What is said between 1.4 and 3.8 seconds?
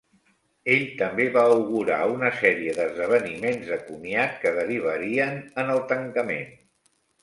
augurar una sèrie d'esdeveniments